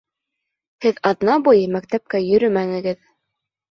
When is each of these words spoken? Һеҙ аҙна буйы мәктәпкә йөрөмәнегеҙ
Һеҙ 0.85 0.97
аҙна 1.11 1.37
буйы 1.51 1.71
мәктәпкә 1.77 2.25
йөрөмәнегеҙ 2.29 3.05